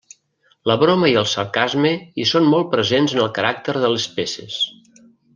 [0.69, 1.91] La broma i el sarcasme
[2.23, 4.57] hi són molt presents en el caràcter de les peces.